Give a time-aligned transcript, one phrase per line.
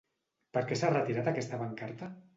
[0.57, 2.09] Per què s’ha retirat aquesta pancarta?